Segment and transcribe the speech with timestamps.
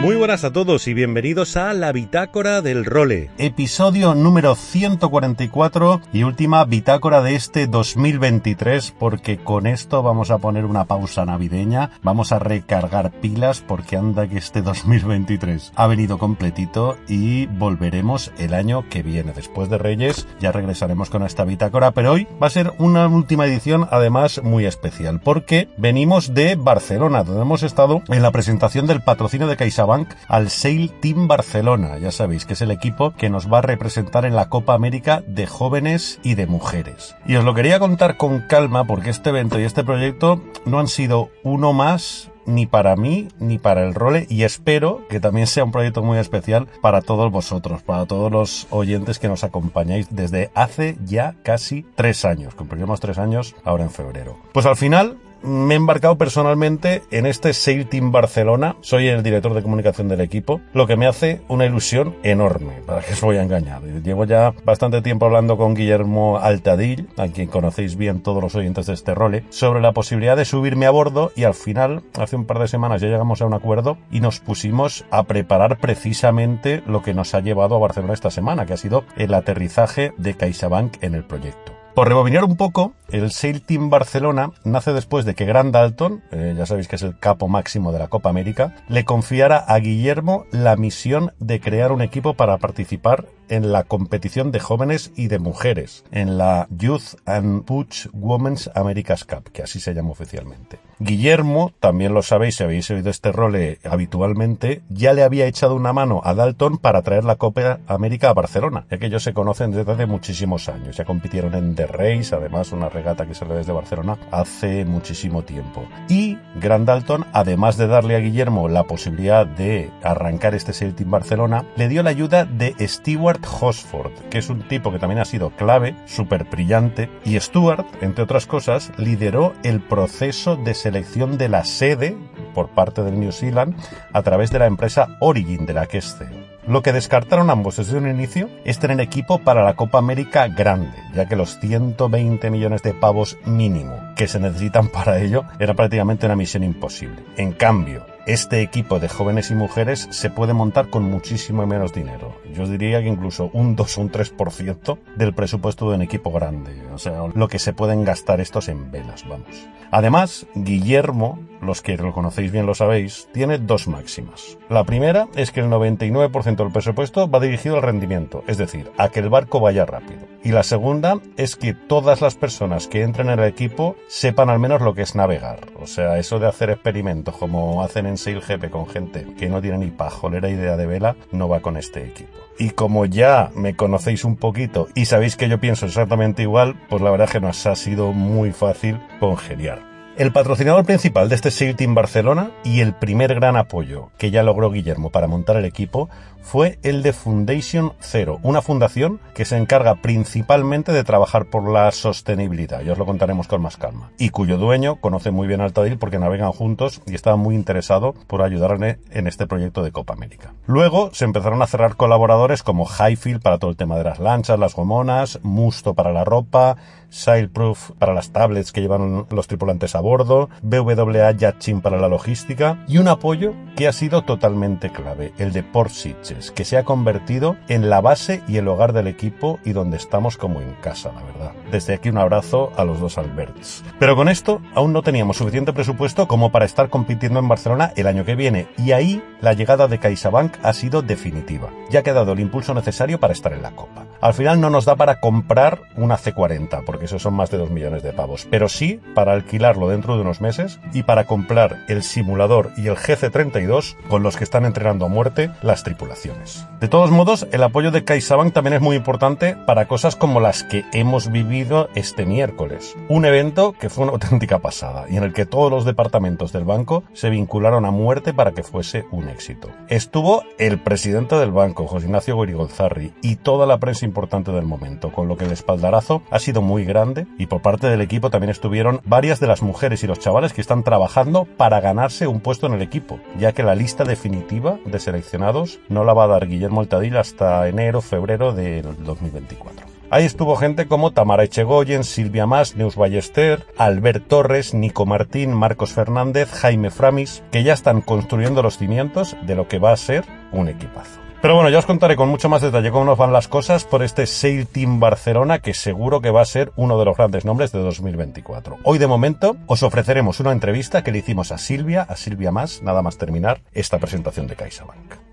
[0.00, 6.22] Muy buenas a todos y bienvenidos a La Bitácora del Role, episodio número 144 y
[6.22, 12.32] última bitácora de este 2023 porque con esto vamos a poner una pausa navideña, vamos
[12.32, 18.88] a recargar pilas porque anda que este 2023 ha venido completito y volveremos el año
[18.88, 19.34] que viene.
[19.34, 23.44] Después de Reyes ya regresaremos con esta bitácora, pero hoy va a ser una última
[23.44, 29.02] edición además muy especial porque venimos de Barcelona, donde hemos estado en la presentación del
[29.02, 29.89] patrocinio de CaixaBank
[30.28, 31.98] al Sail Team Barcelona.
[31.98, 35.22] Ya sabéis que es el equipo que nos va a representar en la Copa América
[35.26, 37.16] de jóvenes y de mujeres.
[37.26, 40.88] Y os lo quería contar con calma porque este evento y este proyecto no han
[40.88, 45.64] sido uno más ni para mí ni para el role y espero que también sea
[45.64, 50.50] un proyecto muy especial para todos vosotros, para todos los oyentes que nos acompañáis desde
[50.54, 52.54] hace ya casi tres años.
[52.54, 54.38] Cumplimos tres años ahora en febrero.
[54.52, 58.76] Pues al final me he embarcado personalmente en este Sail Team Barcelona.
[58.80, 63.02] Soy el director de comunicación del equipo, lo que me hace una ilusión enorme, para
[63.02, 63.82] que os voy a engañar.
[63.82, 68.86] Llevo ya bastante tiempo hablando con Guillermo Altadil, a quien conocéis bien todos los oyentes
[68.86, 72.44] de este role, sobre la posibilidad de subirme a bordo y al final, hace un
[72.44, 77.02] par de semanas ya llegamos a un acuerdo y nos pusimos a preparar precisamente lo
[77.02, 81.02] que nos ha llevado a Barcelona esta semana, que ha sido el aterrizaje de CaixaBank
[81.02, 81.79] en el proyecto.
[81.94, 86.54] Por rebobinar un poco, el Sail Team Barcelona nace después de que Grant Dalton, eh,
[86.56, 90.44] ya sabéis que es el capo máximo de la Copa América, le confiara a Guillermo
[90.52, 95.38] la misión de crear un equipo para participar en la competición de jóvenes y de
[95.38, 100.78] mujeres, en la Youth and Butch Women's America's Cup, que así se llama oficialmente.
[100.98, 103.50] Guillermo, también lo sabéis si habéis oído este rol
[103.84, 108.34] habitualmente, ya le había echado una mano a Dalton para traer la Copa América a
[108.34, 112.34] Barcelona, ya que ellos se conocen desde hace muchísimos años, ya compitieron en The Race,
[112.34, 115.84] además una regata que sale desde Barcelona hace muchísimo tiempo.
[116.08, 121.10] Y Grant Dalton, además de darle a Guillermo la posibilidad de arrancar este Sail Team
[121.10, 125.24] Barcelona, le dio la ayuda de Stewart Hosford, que es un tipo que también ha
[125.24, 131.48] sido clave, súper brillante, y Stewart, entre otras cosas, lideró el proceso de selección de
[131.48, 132.16] la sede
[132.54, 133.76] por parte del New Zealand
[134.12, 136.50] a través de la empresa Origin de la que es CEO.
[136.66, 140.96] Lo que descartaron ambos desde un inicio es tener equipo para la Copa América grande,
[141.14, 146.26] ya que los 120 millones de pavos mínimo que se necesitan para ello era prácticamente
[146.26, 147.24] una misión imposible.
[147.36, 152.36] En cambio, este equipo de jóvenes y mujeres se puede montar con muchísimo menos dinero.
[152.54, 156.72] Yo diría que incluso un 2 o un 3% del presupuesto de un equipo grande.
[156.92, 159.68] O sea, lo que se pueden gastar estos en velas, vamos.
[159.90, 164.58] Además, Guillermo, los que lo conocéis bien lo sabéis, tiene dos máximas.
[164.68, 169.08] La primera es que el 99% del presupuesto va dirigido al rendimiento, es decir, a
[169.08, 170.20] que el barco vaya rápido.
[170.42, 174.58] Y la segunda es que todas las personas que entren en el equipo sepan al
[174.58, 175.68] menos lo que es navegar.
[175.80, 179.78] O sea, eso de hacer experimentos como hacen en SailGP con gente que no tiene
[179.78, 182.38] ni pajolera idea de vela, no va con este equipo.
[182.58, 187.02] Y como ya me conocéis un poquito y sabéis que yo pienso exactamente igual, pues
[187.02, 189.89] la verdad es que nos ha sido muy fácil congeniar.
[190.20, 194.42] El patrocinador principal de este Sail Team Barcelona y el primer gran apoyo que ya
[194.42, 196.10] logró Guillermo para montar el equipo
[196.42, 201.90] fue el de Foundation Zero, una fundación que se encarga principalmente de trabajar por la
[201.90, 205.96] sostenibilidad, ya os lo contaremos con más calma, y cuyo dueño conoce muy bien Altadil
[205.96, 210.52] porque navegan juntos y estaba muy interesado por ayudarle en este proyecto de Copa América.
[210.66, 214.58] Luego se empezaron a cerrar colaboradores como Highfield para todo el tema de las lanchas,
[214.58, 216.76] las gomonas, Musto para la ropa,
[217.10, 222.84] Sailproof para las tablets que llevan los tripulantes a bordo, BWA Yachin para la logística
[222.88, 226.84] y un apoyo que ha sido totalmente clave, el de Port Sitges, que se ha
[226.84, 231.12] convertido en la base y el hogar del equipo y donde estamos como en casa,
[231.12, 231.52] la verdad.
[231.70, 233.84] Desde aquí un abrazo a los dos Alberts.
[233.98, 238.06] Pero con esto aún no teníamos suficiente presupuesto como para estar compitiendo en Barcelona el
[238.06, 241.70] año que viene y ahí la llegada de CaixaBank ha sido definitiva.
[241.90, 244.04] Ya ha quedado el impulso necesario para estar en la Copa.
[244.20, 247.56] Al final no nos da para comprar una C40, porque porque esos son más de
[247.56, 251.78] 2 millones de pavos, pero sí para alquilarlo dentro de unos meses y para comprar
[251.88, 256.66] el simulador y el GC32 con los que están entrenando a muerte las tripulaciones.
[256.78, 260.62] De todos modos, el apoyo de CaixaBank también es muy importante para cosas como las
[260.62, 262.94] que hemos vivido este miércoles.
[263.08, 266.64] Un evento que fue una auténtica pasada y en el que todos los departamentos del
[266.64, 269.70] banco se vincularon a muerte para que fuese un éxito.
[269.88, 275.10] Estuvo el presidente del banco, José Ignacio Gorigolzarri, y toda la prensa importante del momento,
[275.12, 278.50] con lo que el espaldarazo ha sido muy grande y por parte del equipo también
[278.50, 282.66] estuvieron varias de las mujeres y los chavales que están trabajando para ganarse un puesto
[282.66, 286.46] en el equipo, ya que la lista definitiva de seleccionados no la va a dar
[286.46, 289.86] Guillermo Altadil hasta enero, febrero del 2024.
[290.12, 295.92] Ahí estuvo gente como Tamara Echegoyen, Silvia Mas, Neus Ballester, Albert Torres, Nico Martín, Marcos
[295.92, 300.24] Fernández, Jaime Framis, que ya están construyendo los cimientos de lo que va a ser
[300.50, 301.29] un equipazo.
[301.42, 304.02] Pero bueno, ya os contaré con mucho más detalle cómo nos van las cosas por
[304.02, 307.72] este Sail Team Barcelona que seguro que va a ser uno de los grandes nombres
[307.72, 308.76] de 2024.
[308.84, 312.82] Hoy de momento os ofreceremos una entrevista que le hicimos a Silvia, a Silvia Más,
[312.82, 315.29] nada más terminar esta presentación de CaixaBank.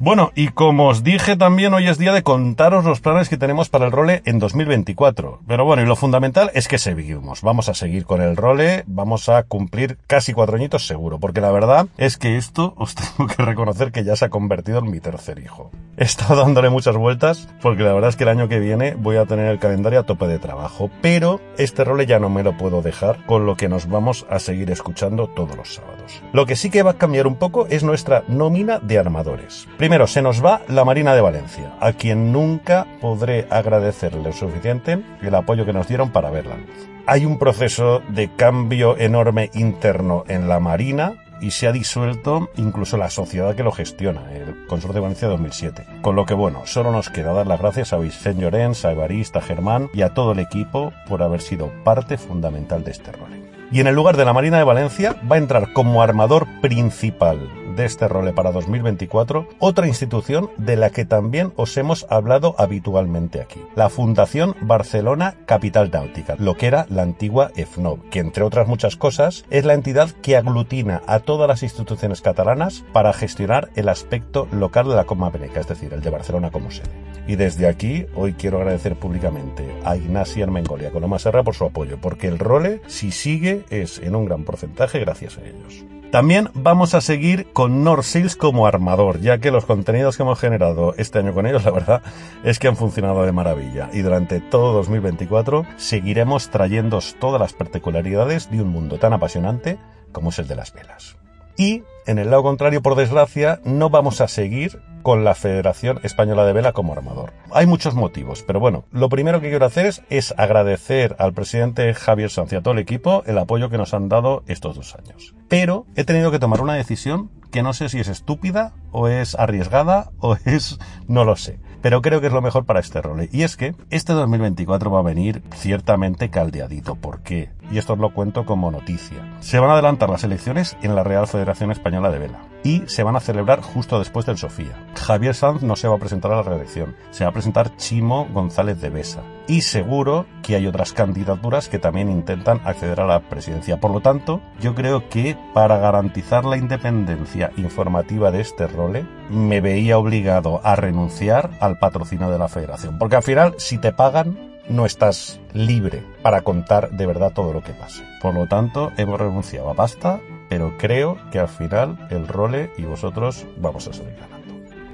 [0.00, 3.68] Bueno, y como os dije también hoy es día de contaros los planes que tenemos
[3.68, 5.40] para el role en 2024.
[5.44, 7.42] Pero bueno, y lo fundamental es que seguimos.
[7.42, 11.50] Vamos a seguir con el role, vamos a cumplir casi cuatro añitos seguro, porque la
[11.50, 15.00] verdad es que esto os tengo que reconocer que ya se ha convertido en mi
[15.00, 15.72] tercer hijo.
[16.00, 19.16] He estado dándole muchas vueltas porque la verdad es que el año que viene voy
[19.16, 22.56] a tener el calendario a tope de trabajo, pero este role ya no me lo
[22.56, 26.22] puedo dejar con lo que nos vamos a seguir escuchando todos los sábados.
[26.32, 29.66] Lo que sí que va a cambiar un poco es nuestra nómina de armadores.
[29.76, 35.02] Primero, se nos va la Marina de Valencia, a quien nunca podré agradecerle lo suficiente
[35.20, 36.88] el apoyo que nos dieron para ver la luz.
[37.06, 42.96] Hay un proceso de cambio enorme interno en la Marina, y se ha disuelto incluso
[42.96, 45.86] la sociedad que lo gestiona, el Consorcio de Valencia 2007.
[46.02, 49.38] Con lo que bueno, solo nos queda dar las gracias a Vicente Llorens, a Evarista,
[49.38, 53.30] a Germán y a todo el equipo por haber sido parte fundamental de este rol.
[53.70, 57.38] Y en el lugar de la Marina de Valencia va a entrar como armador principal
[57.78, 63.40] de este role para 2024 otra institución de la que también os hemos hablado habitualmente
[63.40, 68.66] aquí, la Fundación Barcelona Capital Náutica, lo que era la antigua EFNOB, que entre otras
[68.66, 73.88] muchas cosas es la entidad que aglutina a todas las instituciones catalanas para gestionar el
[73.88, 76.90] aspecto local de la Coma Beneca, es decir, el de Barcelona como sede.
[77.28, 81.98] Y desde aquí hoy quiero agradecer públicamente a Ignacio Armengolia con Serra por su apoyo,
[82.00, 85.84] porque el role, si sigue, es en un gran porcentaje gracias a ellos.
[86.10, 88.06] También vamos a seguir con North
[88.38, 92.02] como armador, ya que los contenidos que hemos generado este año con ellos, la verdad,
[92.44, 93.90] es que han funcionado de maravilla.
[93.92, 99.78] Y durante todo 2024 seguiremos trayéndoos todas las particularidades de un mundo tan apasionante
[100.10, 101.16] como es el de las velas.
[101.58, 106.44] Y, en el lado contrario, por desgracia, no vamos a seguir con la Federación Española
[106.44, 107.32] de Vela como armador.
[107.50, 112.28] Hay muchos motivos, pero bueno, lo primero que quiero hacer es, agradecer al presidente Javier
[112.28, 115.34] Sanz y a todo el equipo el apoyo que nos han dado estos dos años.
[115.48, 119.34] Pero he tenido que tomar una decisión que no sé si es estúpida o es
[119.34, 120.78] arriesgada o es...
[121.06, 123.28] no lo sé pero creo que es lo mejor para este rol.
[123.30, 126.96] Y es que este 2024 va a venir ciertamente caldeadito.
[126.96, 127.50] ¿Por qué?
[127.70, 129.36] Y esto os lo cuento como noticia.
[129.38, 133.02] Se van a adelantar las elecciones en la Real Federación Española de Vela y se
[133.02, 134.86] van a celebrar justo después del Sofía.
[134.94, 138.26] Javier Sanz no se va a presentar a la reelección, se va a presentar Chimo
[138.32, 139.22] González de Besa.
[139.46, 143.80] Y seguro que hay otras candidaturas que también intentan acceder a la presidencia.
[143.80, 149.60] Por lo tanto, yo creo que para garantizar la independencia informativa de este role, me
[149.60, 152.98] veía obligado a renunciar al patrocinio de la federación.
[152.98, 157.62] Porque al final, si te pagan, no estás libre para contar de verdad todo lo
[157.62, 158.04] que pase.
[158.20, 162.82] Por lo tanto, hemos renunciado a pasta, pero creo que al final el role y
[162.82, 164.38] vosotros vamos a salir ganando.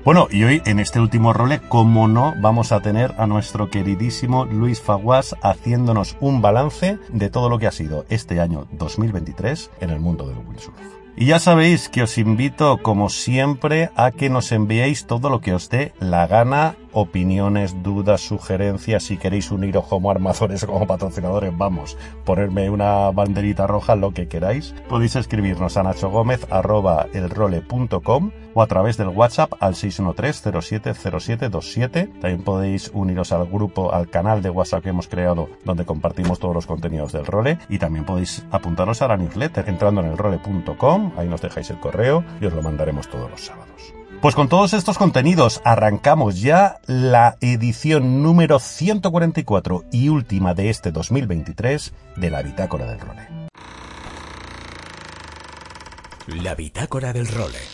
[0.05, 4.45] Bueno, y hoy en este último role, como no, vamos a tener a nuestro queridísimo
[4.45, 9.89] Luis Faguas haciéndonos un balance de todo lo que ha sido este año 2023 en
[9.89, 10.77] el mundo del windsurf.
[11.17, 15.55] Y ya sabéis que os invito, como siempre, a que nos enviéis todo lo que
[15.55, 21.55] os dé la gana opiniones, dudas, sugerencias, si queréis uniros como armadores o como patrocinadores,
[21.57, 28.97] vamos, ponerme una banderita roja, lo que queráis, podéis escribirnos a nachogomez.elrole.com o a través
[28.97, 32.21] del WhatsApp al 613-070727.
[32.21, 36.55] También podéis uniros al grupo, al canal de WhatsApp que hemos creado donde compartimos todos
[36.55, 41.27] los contenidos del role y también podéis apuntaros a la newsletter entrando en elrole.com, ahí
[41.29, 44.04] nos dejáis el correo y os lo mandaremos todos los sábados.
[44.25, 50.93] Pues con todos estos contenidos arrancamos ya la edición número 144 y última de este
[50.93, 53.29] 2023 de la Bitácora del Role.
[56.43, 57.74] La Bitácora del Role.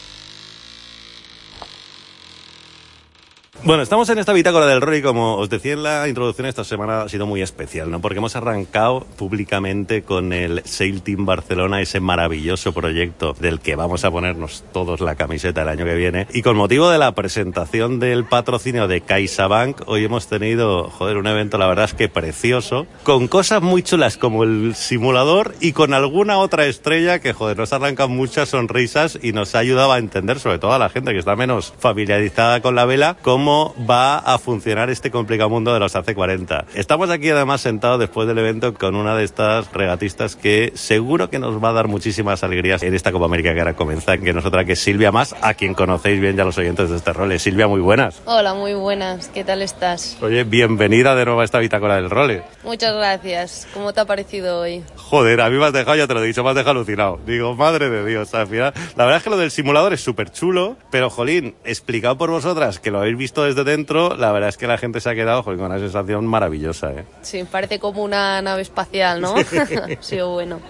[3.63, 7.03] Bueno, estamos en esta bitácora del Rory, como os decía en la introducción, esta semana
[7.03, 8.01] ha sido muy especial, ¿no?
[8.01, 14.07] Porque hemos arrancado públicamente con el Sail Team Barcelona, ese maravilloso proyecto del que vamos
[14.07, 16.27] a ponernos todos la camiseta el año que viene.
[16.33, 21.27] Y con motivo de la presentación del patrocinio de CaixaBank, hoy hemos tenido, joder, un
[21.27, 25.93] evento, la verdad es que precioso, con cosas muy chulas como el simulador y con
[25.93, 29.99] alguna otra estrella que, joder, nos ha arrancado muchas sonrisas y nos ha ayudado a
[29.99, 33.19] entender, sobre todo a la gente que está menos familiarizada con la vela,
[33.51, 36.67] cómo va a funcionar este complicado mundo de los AC40.
[36.75, 41.41] Estamos aquí además sentados después del evento con una de estas regatistas que seguro que
[41.41, 44.65] nos va a dar muchísimas alegrías en esta Copa América que ahora comienza, que nosotros
[44.67, 47.41] que es Silvia Más, a quien conocéis bien ya los oyentes de este role.
[47.41, 48.23] Silvia, muy buenas.
[48.25, 49.27] Hola, muy buenas.
[49.35, 50.17] ¿Qué tal estás?
[50.23, 52.45] Oye, bienvenida de nuevo a esta bitácora del role.
[52.63, 53.67] Muchas gracias.
[53.75, 54.85] ¿Cómo te ha parecido hoy?
[54.95, 57.19] Joder, a mí me has dejado, ya te lo he dicho, me has dejado alucinado.
[57.27, 58.73] Digo, madre de Dios, al final.
[58.95, 62.79] La verdad es que lo del simulador es súper chulo, pero jolín, explicado por vosotras
[62.79, 65.45] que lo habéis visto desde dentro, la verdad es que la gente se ha quedado
[65.45, 66.93] con una sensación maravillosa.
[66.93, 67.05] ¿eh?
[67.23, 69.35] Sí, parece como una nave espacial, ¿no?
[69.37, 70.61] ha sido bueno.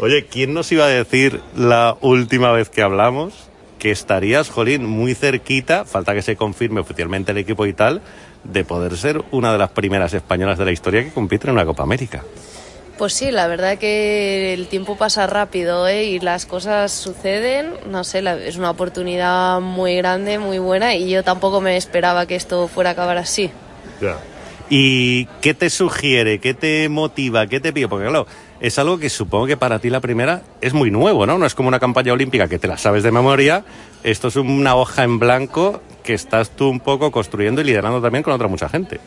[0.00, 3.48] Oye, ¿quién nos iba a decir la última vez que hablamos
[3.78, 8.02] que estarías, Jolín, muy cerquita, falta que se confirme oficialmente el equipo y tal,
[8.44, 11.64] de poder ser una de las primeras españolas de la historia que compiten en una
[11.64, 12.24] Copa América?
[12.98, 16.06] Pues sí, la verdad que el tiempo pasa rápido ¿eh?
[16.06, 17.74] y las cosas suceden.
[17.88, 22.34] No sé, es una oportunidad muy grande, muy buena y yo tampoco me esperaba que
[22.34, 23.52] esto fuera a acabar así.
[24.02, 24.16] Ya.
[24.68, 27.86] ¿Y qué te sugiere, qué te motiva, qué te pide?
[27.86, 28.26] Porque claro,
[28.58, 31.38] es algo que supongo que para ti la primera es muy nuevo, ¿no?
[31.38, 33.64] No es como una campaña olímpica que te la sabes de memoria.
[34.02, 38.24] Esto es una hoja en blanco que estás tú un poco construyendo y liderando también
[38.24, 38.98] con otra mucha gente.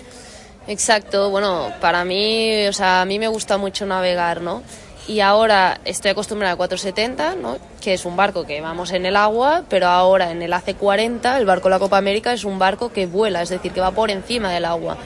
[0.67, 4.61] Exacto, bueno, para mí, o sea, a mí me gusta mucho navegar, ¿no?
[5.07, 7.57] Y ahora estoy acostumbrada a 470, ¿no?
[7.81, 11.45] que es un barco que vamos en el agua, pero ahora en el AC40, el
[11.45, 14.11] barco de la Copa América, es un barco que vuela, es decir, que va por
[14.11, 14.97] encima del agua.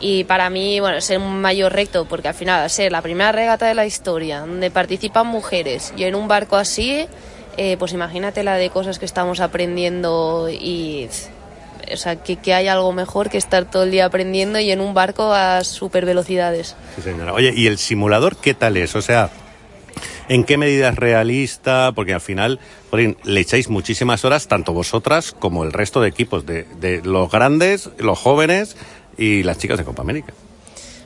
[0.00, 3.32] Y para mí, bueno, es un mayor reto, porque al final, al ser la primera
[3.32, 7.06] regata de la historia, donde participan mujeres, y en un barco así,
[7.56, 11.08] eh, pues imagínate la de cosas que estamos aprendiendo y
[11.92, 14.94] o sea, que, hay algo mejor que estar todo el día aprendiendo y en un
[14.94, 16.76] barco a super velocidades.
[16.96, 17.32] Sí, señora.
[17.32, 18.94] Oye, ¿y el simulador qué tal es?
[18.96, 19.30] O sea,
[20.28, 21.92] ¿en qué medida es realista?
[21.94, 22.60] Porque al final,
[23.24, 27.90] le echáis muchísimas horas, tanto vosotras como el resto de equipos, de, de los grandes,
[27.98, 28.76] los jóvenes
[29.16, 30.32] y las chicas de Copa América.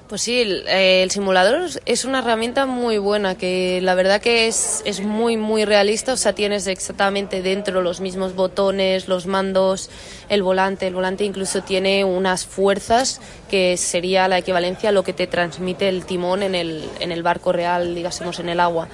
[0.08, 5.00] Pues sí, el, simulador es una herramienta muy buena, que la verdad que es, es
[5.00, 9.88] muy, muy realista, o sea, tienes exactamente dentro los mismos botones, los mandos,
[10.28, 15.14] el volante, el volante incluso tiene unas fuerzas que sería la equivalencia a lo que
[15.14, 18.88] te transmite el timón en el, en el barco real, digásemos, en el agua.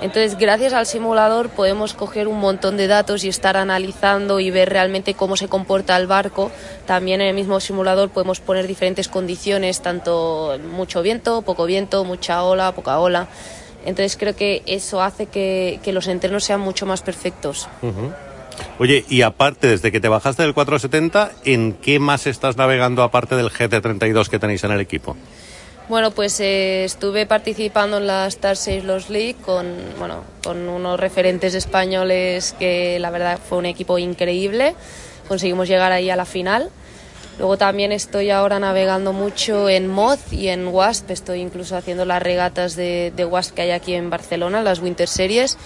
[0.00, 4.68] Entonces, gracias al simulador podemos coger un montón de datos y estar analizando y ver
[4.68, 6.52] realmente cómo se comporta el barco.
[6.86, 12.44] También en el mismo simulador podemos poner diferentes condiciones, tanto mucho viento, poco viento, mucha
[12.44, 13.28] ola, poca ola.
[13.84, 17.68] Entonces creo que eso hace que, los entrenos sean mucho más perfectos.
[18.78, 23.34] Oye, y aparte, desde que te bajaste del 470, ¿en qué más estás navegando aparte
[23.36, 25.16] del GT32 que tenéis en el equipo?
[25.88, 31.54] Bueno, pues eh, estuve participando en la Star Sailors League con, bueno, con unos referentes
[31.54, 34.74] españoles que la verdad fue un equipo increíble.
[35.28, 36.68] Conseguimos llegar ahí a la final.
[37.38, 41.10] Luego también estoy ahora navegando mucho en Moz y en Wasp.
[41.10, 45.08] Estoy incluso haciendo las regatas de, de Wasp que hay aquí en Barcelona, las Winter
[45.08, 45.56] Series.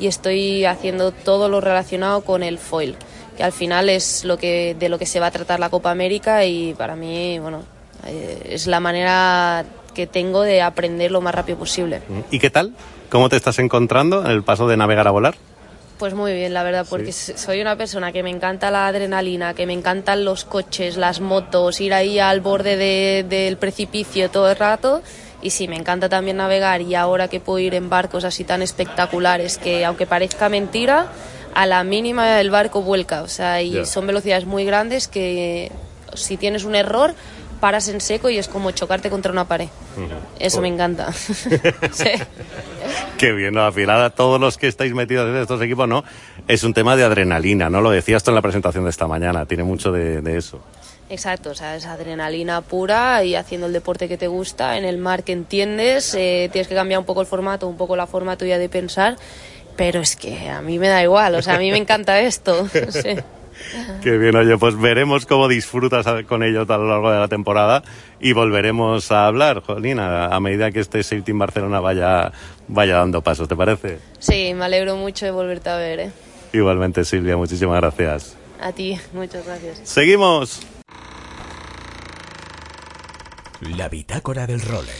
[0.00, 2.96] Y estoy haciendo todo lo relacionado con el foil,
[3.36, 5.92] que al final es lo que, de lo que se va a tratar la Copa
[5.92, 9.64] América y para mí, bueno, eh, es la manera
[9.94, 12.02] que tengo de aprender lo más rápido posible.
[12.30, 12.72] ¿Y qué tal?
[13.10, 15.34] ¿Cómo te estás encontrando en el paso de navegar a volar?
[15.98, 19.66] Pues muy bien, la verdad, porque soy una persona que me encanta la adrenalina, que
[19.66, 25.02] me encantan los coches, las motos, ir ahí al borde del precipicio todo el rato.
[25.42, 28.62] Y sí, me encanta también navegar y ahora que puedo ir en barcos así tan
[28.62, 31.08] espectaculares que aunque parezca mentira,
[31.54, 33.22] a la mínima el barco vuelca.
[33.22, 35.72] O sea, y son velocidades muy grandes que
[36.14, 37.14] si tienes un error
[37.58, 39.68] paras en seco y es como chocarte contra una pared.
[40.38, 41.12] Eso me encanta.
[41.92, 42.10] sí.
[43.18, 43.64] Qué bien, ¿no?
[43.64, 46.04] al final a todos los que estáis metidos en estos equipos, ¿no?
[46.46, 47.80] Es un tema de adrenalina, ¿no?
[47.80, 50.60] Lo decías tú en la presentación de esta mañana, tiene mucho de, eso.
[51.10, 54.98] Exacto, o sea, es adrenalina pura y haciendo el deporte que te gusta, en el
[54.98, 58.36] mar que entiendes, eh, tienes que cambiar un poco el formato, un poco la forma
[58.36, 59.16] tuya de pensar,
[59.76, 62.68] pero es que a mí me da igual, o sea, a mí me encanta esto.
[62.90, 63.16] sí.
[64.02, 67.82] Qué bien, oye, pues veremos cómo disfrutas con ellos a lo largo de la temporada
[68.20, 72.32] y volveremos a hablar, Jolina, a medida que este Safety Team Barcelona vaya,
[72.68, 73.98] vaya dando pasos, ¿te parece?
[74.18, 76.00] Sí, me alegro mucho de volverte a ver.
[76.00, 76.10] ¿eh?
[76.52, 78.36] Igualmente, Silvia, muchísimas gracias.
[78.60, 79.80] A ti, muchas gracias.
[79.84, 80.60] Seguimos.
[83.76, 84.92] La bitácora del role.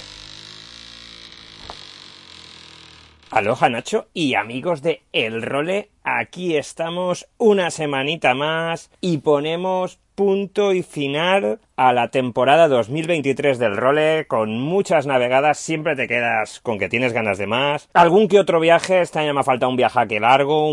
[3.30, 10.72] Aloha Nacho y amigos de El Role, aquí estamos una semanita más y ponemos punto
[10.72, 16.76] y final a la temporada 2023 del role, con muchas navegadas, siempre te quedas con
[16.76, 17.88] que tienes ganas de más.
[17.94, 20.72] Algún que otro viaje, este año me ha faltado un viaje largo,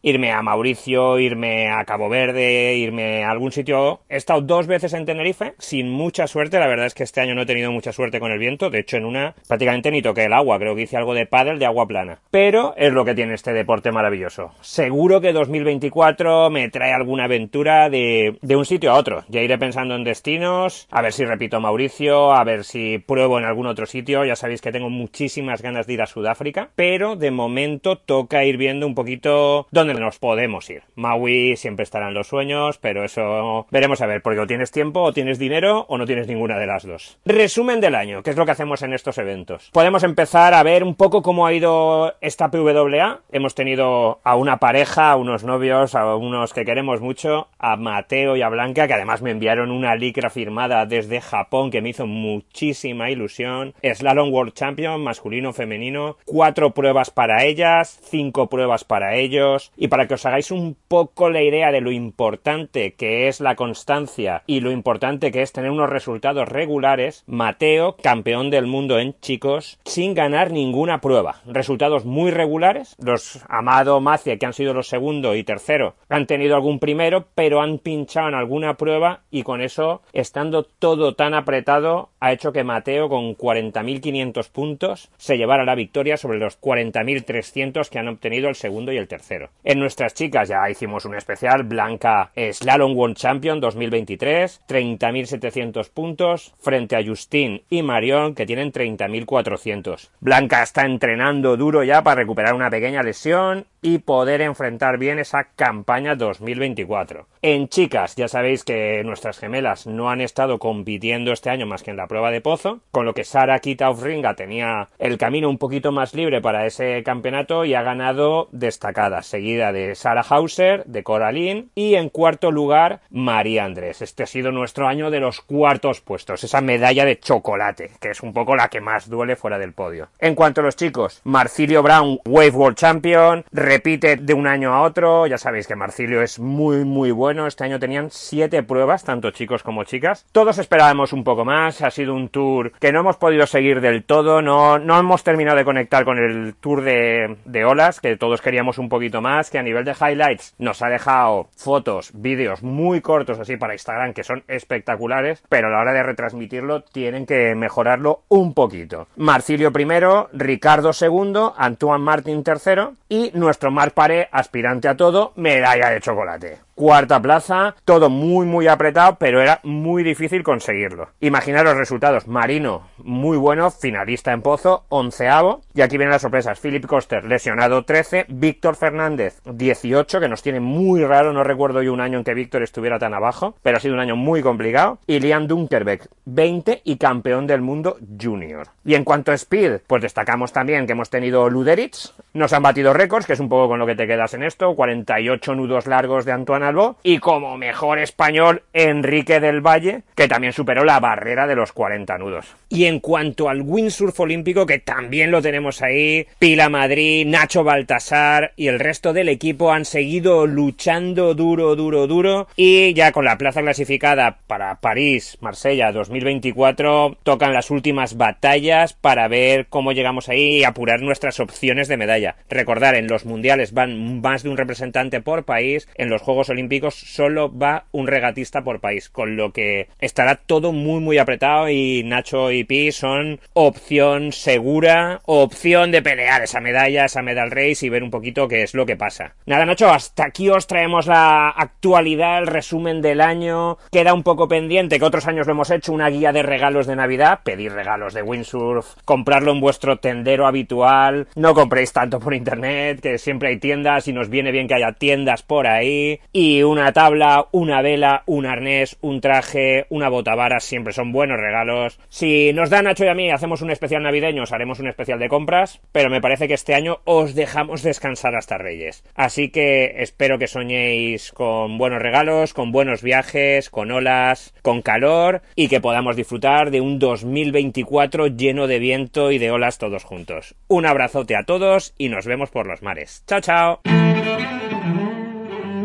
[0.00, 4.02] irme a Mauricio, irme a Cabo Verde, irme a algún sitio.
[4.08, 7.34] He estado dos veces en Tenerife, sin mucha suerte, la verdad es que este año
[7.34, 10.26] no he tenido mucha suerte con el viento, de hecho en una prácticamente ni toqué
[10.26, 12.20] el agua, creo que hice algo de paddle de agua plana.
[12.30, 14.52] Pero es lo que tiene este deporte maravilloso.
[14.60, 19.58] Seguro que 2024 me trae alguna aventura de, de un sitio a otro, ya iré
[19.58, 23.86] pensando en destino a ver si repito Mauricio, a ver si pruebo en algún otro
[23.86, 24.24] sitio.
[24.24, 28.56] Ya sabéis que tengo muchísimas ganas de ir a Sudáfrica, pero de momento toca ir
[28.56, 30.82] viendo un poquito dónde nos podemos ir.
[30.94, 35.12] Maui siempre estarán los sueños, pero eso veremos a ver, porque o tienes tiempo, o
[35.12, 37.18] tienes dinero, o no tienes ninguna de las dos.
[37.24, 39.70] Resumen del año, que es lo que hacemos en estos eventos.
[39.72, 43.20] Podemos empezar a ver un poco cómo ha ido esta PWA.
[43.32, 48.36] Hemos tenido a una pareja, a unos novios, a unos que queremos mucho, a Mateo
[48.36, 52.06] y a Blanca, que además me enviaron una licra firmada desde Japón que me hizo
[52.06, 53.72] muchísima ilusión.
[53.82, 56.16] Slalom World Champion, masculino, femenino.
[56.26, 59.72] Cuatro pruebas para ellas, cinco pruebas para ellos.
[59.76, 63.54] Y para que os hagáis un poco la idea de lo importante que es la
[63.54, 69.18] constancia y lo importante que es tener unos resultados regulares, Mateo, campeón del mundo en
[69.20, 71.36] chicos, sin ganar ninguna prueba.
[71.46, 72.96] Resultados muy regulares.
[72.98, 77.60] Los Amado, Macia, que han sido los segundo y tercero, han tenido algún primero, pero
[77.60, 82.64] han pinchado en alguna prueba y con eso estando todo tan apretado, ha hecho que
[82.64, 88.54] Mateo con 40.500 puntos se llevara la victoria sobre los 40.300 que han obtenido el
[88.54, 89.50] segundo y el tercero.
[89.62, 96.96] En nuestras chicas ya hicimos un especial, Blanca Slalom World Champion 2023, 30.700 puntos frente
[96.96, 100.08] a Justin y Marion que tienen 30.400.
[100.20, 105.44] Blanca está entrenando duro ya para recuperar una pequeña lesión y poder enfrentar bien esa
[105.56, 107.26] campaña 2024.
[107.42, 111.90] En chicas, ya sabéis que nuestras gemelas no han estado compitiendo este año más que
[111.90, 115.92] en la prueba de pozo, con lo que Sara Kita-Ringa tenía el camino un poquito
[115.92, 121.66] más libre para ese campeonato y ha ganado destacada, seguida de Sara Hauser, de Coraline
[121.74, 124.02] y en cuarto lugar María Andrés.
[124.02, 128.22] Este ha sido nuestro año de los cuartos puestos, esa medalla de chocolate, que es
[128.22, 130.08] un poco la que más duele fuera del podio.
[130.18, 134.82] En cuanto a los chicos, Marcilio Brown, Wave World Champion, repite de un año a
[134.82, 135.26] otro.
[135.26, 137.46] Ya sabéis que Marcilio es muy, muy bueno.
[137.46, 139.93] Este año tenían siete pruebas, tanto chicos como chicas.
[140.32, 141.82] Todos esperábamos un poco más.
[141.82, 144.42] Ha sido un tour que no hemos podido seguir del todo.
[144.42, 148.88] No, no hemos terminado de conectar con el tour de, olas, que todos queríamos un
[148.88, 149.50] poquito más.
[149.50, 154.14] Que a nivel de highlights nos ha dejado fotos, vídeos muy cortos así para Instagram
[154.14, 155.42] que son espectaculares.
[155.48, 159.06] Pero a la hora de retransmitirlo tienen que mejorarlo un poquito.
[159.16, 165.90] Marcilio primero, Ricardo segundo, Antoine Martin tercero y nuestro Marc Paré, aspirante a todo, medalla
[165.90, 171.08] de chocolate cuarta plaza, todo muy muy apretado, pero era muy difícil conseguirlo.
[171.20, 176.60] Imaginaros los resultados, Marino, muy bueno, finalista en Pozo, onceavo, y aquí vienen las sorpresas,
[176.60, 181.92] Philip Coster, lesionado 13, Víctor Fernández, 18, que nos tiene muy raro, no recuerdo yo
[181.92, 184.98] un año en que Víctor estuviera tan abajo, pero ha sido un año muy complicado,
[185.06, 188.68] y Liam Dunkerbeck, 20 y campeón del mundo junior.
[188.84, 192.92] Y en cuanto a Speed, pues destacamos también que hemos tenido Luderitz, nos han batido
[192.92, 196.24] récords, que es un poco con lo que te quedas en esto, 48 nudos largos
[196.24, 196.63] de Antoine
[197.02, 202.16] y como mejor español Enrique del Valle, que también superó la barrera de los 40
[202.18, 202.46] nudos.
[202.68, 208.52] Y en cuanto al windsurf olímpico, que también lo tenemos ahí, Pila Madrid, Nacho Baltasar
[208.56, 213.38] y el resto del equipo han seguido luchando duro, duro, duro y ya con la
[213.38, 220.58] plaza clasificada para París, Marsella 2024, tocan las últimas batallas para ver cómo llegamos ahí
[220.58, 222.36] y apurar nuestras opciones de medalla.
[222.48, 226.94] Recordar, en los mundiales van más de un representante por país, en los Juegos Olímpicos
[226.94, 232.02] solo va un regatista por país, con lo que estará todo muy muy apretado y
[232.04, 237.88] Nacho y Pi son opción segura, opción de pelear esa medalla, esa medal race y
[237.88, 239.34] ver un poquito qué es lo que pasa.
[239.46, 244.46] Nada Nacho, hasta aquí os traemos la actualidad, el resumen del año, queda un poco
[244.46, 248.14] pendiente que otros años lo hemos hecho, una guía de regalos de Navidad, pedir regalos
[248.14, 253.58] de windsurf, comprarlo en vuestro tendero habitual, no compréis tanto por internet, que siempre hay
[253.58, 256.20] tiendas y nos viene bien que haya tiendas por ahí.
[256.32, 261.40] Y Y una tabla, una vela, un arnés, un traje, una botavara siempre son buenos
[261.40, 261.98] regalos.
[262.10, 265.18] Si nos da Nacho y a mí hacemos un especial navideño, os haremos un especial
[265.18, 269.04] de compras, pero me parece que este año os dejamos descansar hasta Reyes.
[269.14, 275.40] Así que espero que soñéis con buenos regalos, con buenos viajes, con olas, con calor
[275.56, 280.56] y que podamos disfrutar de un 2024 lleno de viento y de olas todos juntos.
[280.68, 283.24] Un abrazote a todos y nos vemos por los mares.
[283.26, 283.80] Chao, chao.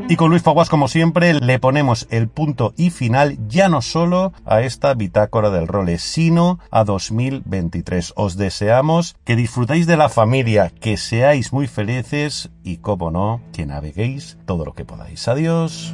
[0.10, 4.34] Y con Luis Faguas, como siempre, le ponemos el punto y final ya no solo
[4.44, 8.14] a esta bitácora del role, sino a 2023.
[8.16, 13.68] Os deseamos que disfrutéis de la familia, que seáis muy felices y, como no, que
[13.68, 15.28] naveguéis todo lo que podáis.
[15.28, 15.94] Adiós.